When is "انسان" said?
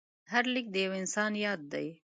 1.01-1.31